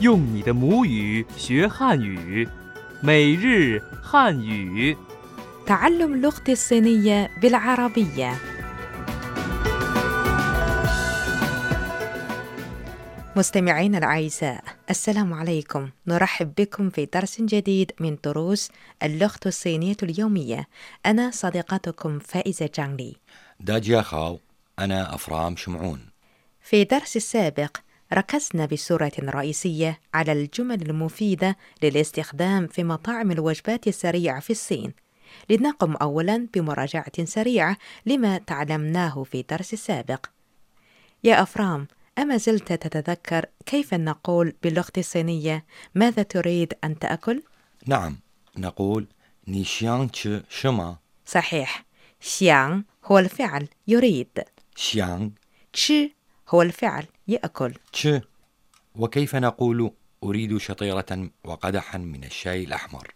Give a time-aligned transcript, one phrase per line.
[0.00, 2.48] 用你的母语学汉语，
[3.02, 4.96] 每日汉语。
[5.66, 8.34] تعلم اللغة الصينية بالعربية
[13.36, 18.70] مستمعينا الأعزاء السلام عليكم نرحب بكم في درس جديد من دروس
[19.02, 20.68] اللغة الصينية اليومية
[21.06, 23.16] أنا صديقتكم فائزة جانلي
[23.60, 24.40] داجيا خاو
[24.78, 26.00] أنا أفرام شمعون
[26.60, 27.76] في درس السابق
[28.13, 34.93] ركزنا بصورة رئيسية على الجمل المفيدة للاستخدام في مطاعم الوجبات السريعة في الصين.
[35.49, 40.25] لنقم أولا بمراجعة سريعة لما تعلمناه في الدرس السابق
[41.23, 41.87] يا أفرام
[42.17, 45.65] أما زلت تتذكر كيف نقول باللغة الصينية
[45.95, 47.43] ماذا تريد أن تأكل؟
[47.85, 48.19] نعم
[48.57, 49.07] نقول
[49.47, 50.09] نيشيان
[50.49, 50.97] شما.
[51.25, 51.85] صحيح.
[52.19, 54.43] شيانغ هو الفعل يريد.
[54.75, 55.29] شيانغ.
[55.73, 56.15] تشي
[56.48, 58.08] هو الفعل يأكل تش
[58.94, 59.92] وكيف نقول
[60.24, 63.14] أريد شطيرة وقدحا من الشاي الأحمر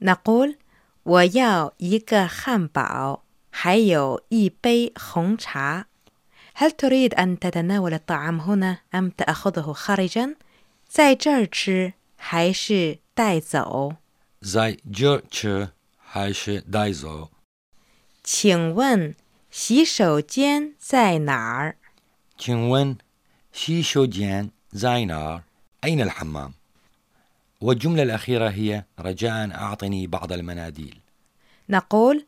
[0.00, 0.56] نقول
[1.04, 5.86] 我要一个汉堡，还有一杯红茶。
[6.54, 10.36] هل تريد أن تتناول الطعام هنا أم تأخذه خارجا؟
[10.86, 13.96] 在这儿吃还是带走？
[14.42, 15.68] زاي جو تش
[16.12, 17.28] هايش دايزو
[18.22, 19.14] 请问
[19.50, 21.76] 洗手间在哪儿？
[22.38, 22.96] تشنون
[23.52, 25.42] شيشو جيان زاينار
[25.84, 26.52] أين الحمام؟
[27.60, 30.98] والجملة الأخيرة هي رجاء أعطني بعض المناديل
[31.68, 32.24] نقول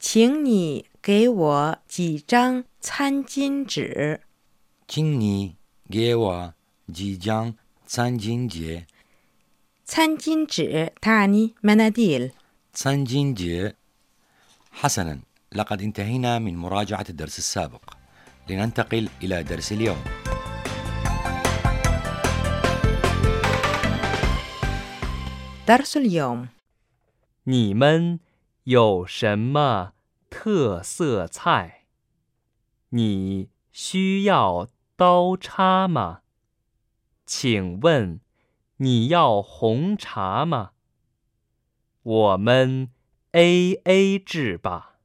[0.00, 4.20] 请你给我几张餐巾纸。
[4.88, 5.54] تشني
[5.90, 6.50] جيوا
[6.90, 7.54] جيجان
[7.86, 8.86] تسانجين جي
[9.86, 12.32] 餐巾纸 تعني مناديل
[12.72, 13.72] تسانجين جي
[14.72, 15.20] حسنا
[15.52, 17.82] لقد انتهينا من مراجعة الدرس السابق
[18.48, 19.98] لننتقل إلى درس اليوم
[25.66, 26.48] درس اليوم
[27.44, 28.20] 你们
[28.64, 29.92] 有什么
[30.28, 31.86] 特色菜？
[32.90, 36.20] 你需要刀叉吗？
[37.24, 38.20] 请问
[38.78, 40.70] 你要红茶吗？
[42.02, 42.90] 我们
[43.32, 44.98] A A 制吧。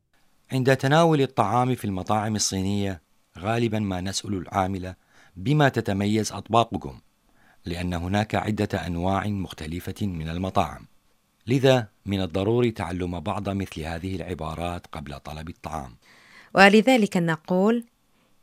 [0.51, 3.01] عند تناول الطعام في المطاعم الصينية
[3.39, 4.95] غالبا ما نسأل العاملة
[5.35, 6.99] بما تتميز أطباقكم
[7.65, 10.85] لأن هناك عدة أنواع مختلفة من المطاعم
[11.47, 15.95] لذا من الضروري تعلم بعض مثل هذه العبارات قبل طلب الطعام
[16.53, 17.83] ولذلك نقول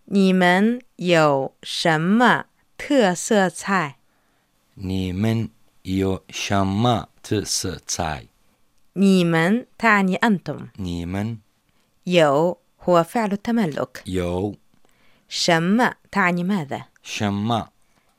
[0.07, 3.97] 你们有什么特色菜？
[4.77, 5.49] ني من
[5.85, 8.29] يو شما تس تساي
[8.99, 11.37] 你们 تعني أنتم ني من
[12.07, 14.55] 有 هو فعل التملك يو
[15.29, 17.69] 什么 تعني ماذا شما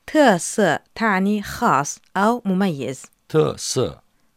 [0.05, 3.79] 特色 تعني خاص أو مميز تس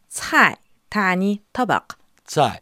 [0.09, 0.55] 菜
[0.91, 1.83] تعني طبق
[2.25, 2.61] تساي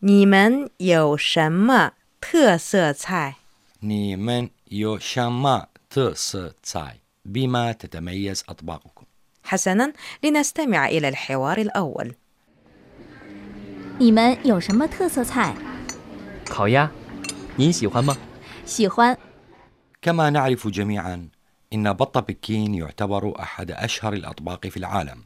[0.00, 3.34] 你们有什么特色菜？
[3.82, 9.04] ني من يو شما تس تساي بما تتميز أطباقكم
[9.44, 9.92] حسنا
[10.22, 12.14] لنستمع إلى الحوار الأول
[13.98, 15.54] 你们有什么特色菜？
[16.46, 16.90] 烤鸭，
[17.56, 18.16] 您喜欢吗？
[18.64, 19.16] 喜欢。
[20.01, 21.29] كما نعرف جميعا
[21.73, 25.23] إن بط بكين يعتبر أحد أشهر الأطباق في العالم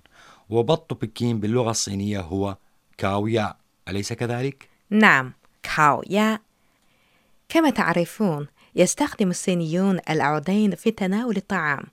[0.49, 2.57] وبط بكين باللغة الصينية هو
[2.97, 3.55] كاويا.
[3.87, 5.33] أليس كذلك؟ نعم
[5.63, 6.39] كاو يا
[7.49, 11.83] كما تعرفون يستخدم الصينيون العودين في تناول الطعام.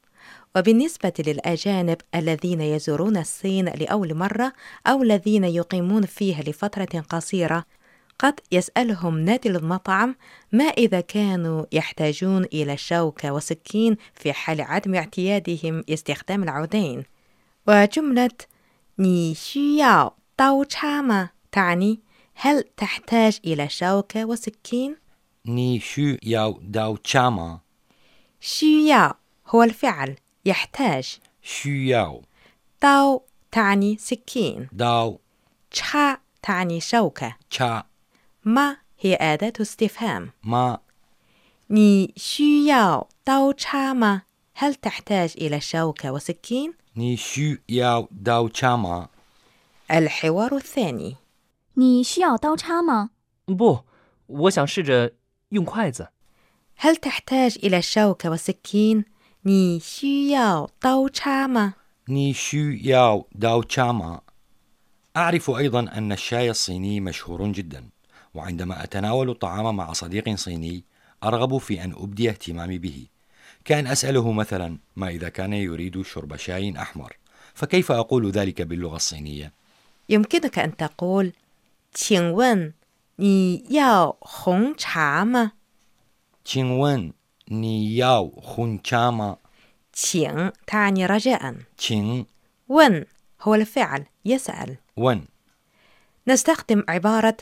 [0.56, 4.52] وبالنسبة للأجانب الذين يزورون الصين لأول مرة
[4.86, 7.64] أو الذين يقيمون فيها لفترة قصيرة
[8.19, 10.15] قد يسألهم نادل المطعم
[10.51, 17.03] ما إذا كانوا يحتاجون إلى شوكة وسكين في حال عدم اعتيادهم استخدام العودين
[17.67, 18.37] وجملة
[18.95, 21.99] 你需要刀叉吗 تعني
[22.35, 24.95] هل تحتاج إلى شوكة وسكين؟
[25.45, 27.59] ني شو ياو داو تشاما
[28.41, 29.15] 需要
[29.47, 30.15] هو الفعل
[30.45, 32.23] يحتاج شو ياو
[32.81, 35.19] داو تعني سكين داو
[35.71, 37.83] شا تعني شوكة تشا
[38.47, 40.79] ما هي أداة استفهام ما
[41.69, 44.21] 你需要刀叉吗
[44.55, 49.07] هل تحتاج إلى شوكة وسكين؟ ني شو ياو داو تشاما
[49.91, 51.15] الحوار الثاني
[51.75, 53.09] 你需要刀叉吗？
[53.47, 53.83] 不，
[54.27, 55.13] 我想试着
[55.49, 56.09] 用筷子。
[56.75, 59.05] هل تحتاج إلى شوكة وسكين؟
[59.43, 61.73] 你需要刀叉吗
[62.07, 64.21] ني شو ياو داو تشاما
[65.17, 67.89] أعرف أيضا أن الشاي الصيني مشهور جدا
[68.37, 70.83] وعندما أتناول الطعام مع صديق صيني
[71.23, 73.05] أرغب في أن أبدي اهتمامي به
[73.65, 77.17] كأن أسأله مثلا ما إذا كان يريد شرب شاي أحمر
[77.53, 79.51] فكيف أقول ذلك باللغة الصينية؟
[80.09, 81.33] يمكنك أن تقول
[81.93, 82.73] 请问
[83.17, 85.53] 你要红茶吗？
[86.43, 87.13] 请问
[87.45, 89.37] 你要红茶吗？
[89.93, 92.25] 请 تعني رجاء 请
[92.69, 93.05] ون
[93.41, 95.25] هو الفعل يسأل ون
[96.27, 97.37] نستخدم عبارة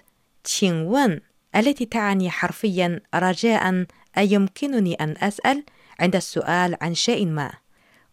[0.46, 1.20] 请问
[1.56, 3.86] التي تعني حرفيا رجاء
[4.18, 5.64] أيمكنني أن أسأل؟
[6.00, 7.52] عند السؤال عن شيء ما.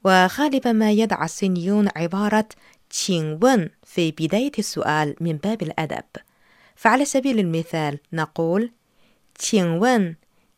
[0.04, 2.50] وغالبا ما يدعى الصينيون عبارة
[2.90, 6.04] 请问 في بداية السؤال من باب الأدب.
[6.76, 8.72] فعلى سبيل المثال نقول
[9.36, 10.16] 请问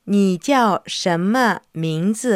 [0.07, 2.27] 你叫什么名字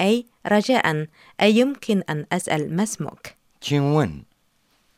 [0.00, 1.06] أي رجاء
[1.40, 4.24] أيمكن أن أسأل ما اسمك؟ تشينغون.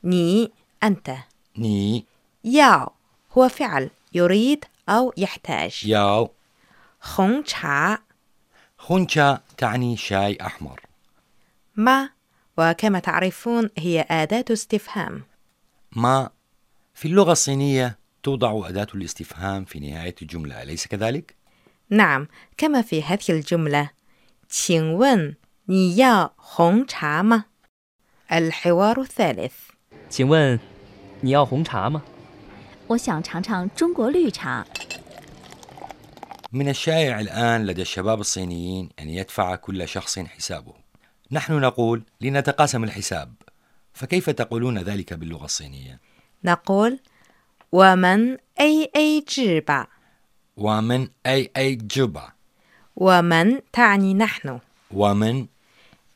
[0.04, 0.52] ني
[0.82, 1.10] أنت.
[1.58, 2.04] ني.
[2.44, 2.97] ياو.
[3.37, 6.29] هو فعل يريد أو يحتاج 要
[7.01, 7.97] خون شا
[8.77, 10.81] خنشا تعني شاي أحمر
[11.75, 12.09] ما
[12.57, 15.23] وكما تعرفون هي أداة استفهام
[15.95, 16.29] ما
[16.93, 21.35] في اللغة الصينية توضع أداة الاستفهام في نهاية الجملة أليس كذلك؟
[21.89, 22.27] نعم
[22.57, 23.89] كما في هذه الجملة
[24.49, 25.35] 请问
[25.65, 27.45] 你要红茶吗
[28.31, 29.53] الحوار الثالث
[30.09, 30.59] 请问
[31.21, 32.03] 你要红茶吗？
[32.87, 34.65] 我想尝尝中国绿茶。
[36.53, 40.73] من الشائع الآن لدى الشباب الصينيين أن يدفع كل شخص حسابه
[41.31, 43.33] نحن نقول لنتقاسم الحساب
[43.93, 45.99] فكيف تقولون ذلك باللغة الصينية؟
[46.43, 46.99] نقول
[47.71, 49.87] 我们 A A 制吧
[50.57, 52.33] ومن أي أي جبا
[52.95, 54.59] 我们 تعني نحن
[54.91, 55.47] ومن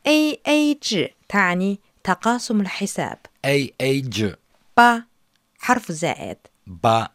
[0.07, 4.35] A A 制 تعني تقاسم الحساب أي أي ج
[4.77, 5.03] با
[5.59, 7.11] حرف زائد با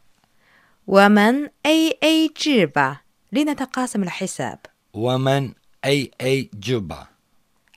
[0.84, 4.58] 我们 A A 制吧 لنتقاسم الحساب
[4.93, 5.54] ومن
[5.84, 7.06] أي أي جبا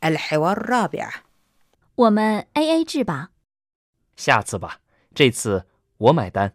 [0.03, 1.09] الحوار الرابع
[1.95, 3.29] 我们 A A 制吧。
[4.17, 4.79] 下次吧，
[5.13, 5.65] 这次
[5.97, 6.51] 我买单。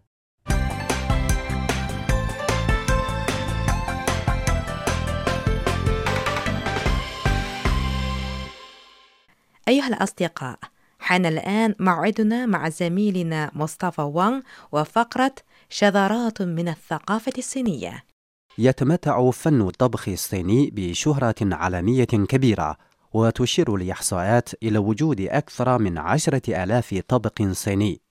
[9.69, 10.58] أيها الأصدقاء
[11.06, 15.36] حان الآن موعدنا مع زميلنا مصطفى وان وفقرة
[15.69, 18.04] شذرات من الثقافة الصينية.
[18.57, 22.78] يتمتع فن الطبخ الصيني بشهرة عالمية كبيرة
[23.13, 28.02] وتشير الإحصاءات إلى وجود أكثر من عشرة آلاف طبق صيني.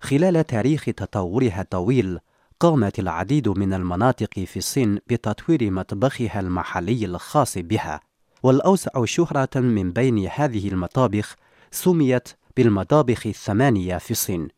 [0.00, 2.18] خلال تاريخ تطورها الطويل
[2.60, 8.00] قامت العديد من المناطق في الصين بتطوير مطبخها المحلي الخاص بها
[8.42, 11.36] والأوسع شهرة من بين هذه المطابخ
[11.70, 14.48] سميت بالمطابخ الثمانية في الصين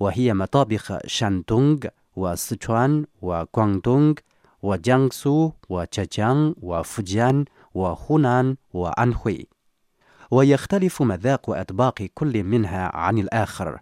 [0.00, 1.78] وهي مطابخ شانتونغ
[2.16, 4.14] وسيتشوان وغواندونغ
[4.62, 7.44] وجيانغسو وجيجيان وفوجيان
[7.74, 9.48] وهونان وأنخوي
[10.30, 13.80] ويختلف مذاق أطباق كل منها عن الآخر.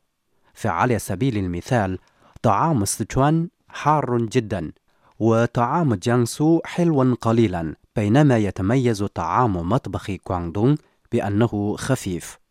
[0.54, 1.98] فعلى سبيل المثال
[2.42, 4.72] طعام سيتشوان حار جدا
[5.18, 10.76] وطعام جيانغسو حلو قليلا بينما يتميز طعام مطبخ غواندونغ
[11.12, 12.43] بأنه خفيف.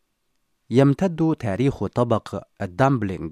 [0.70, 3.30] يمتد تاريخ طبق الدامبلينغ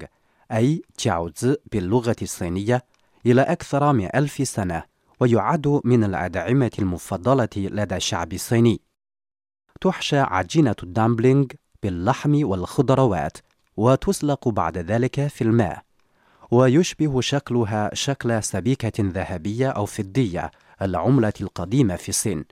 [0.51, 2.85] أي جاوز باللغة الصينية
[3.25, 4.83] إلى أكثر من ألف سنة
[5.19, 8.81] ويعد من الأطعمة المفضلة لدى الشعب الصيني.
[9.81, 11.45] تحشى عجينة الدامبلينغ
[11.83, 13.37] باللحم والخضروات
[13.77, 15.83] وتسلق بعد ذلك في الماء
[16.51, 22.45] ويشبه شكلها شكل سبيكة ذهبية أو فضية العملة القديمة في الصين.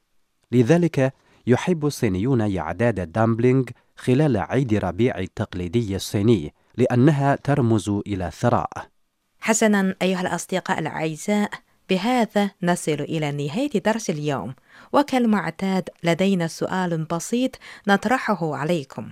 [0.51, 1.13] لذلك
[1.47, 3.63] يحب الصينيون إعداد الدامبلينغ
[3.99, 8.69] خلال عيد ربيع التقليدي الصيني لأنها ترمز إلى الثراء.
[9.39, 11.49] حسنا أيها الأصدقاء الأعزاء
[11.89, 14.55] بهذا نصل إلى نهاية درس اليوم.
[14.93, 19.11] وكالمعتاد لدينا سؤال بسيط نطرحه عليكم.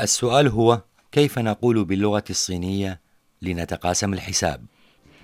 [0.00, 0.82] السؤال هو
[1.12, 3.00] كيف نقول باللغة الصينية
[3.42, 4.66] لنتقاسم الحساب؟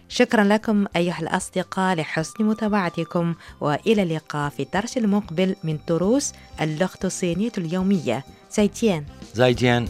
[0.09, 7.53] شكرا لكم أيها الأصدقاء لحسن متابعتكم وإلى اللقاء في الدرس المقبل من دروس اللغة الصينية
[7.59, 8.25] اليومية.
[8.51, 9.89] زيتين زايجيان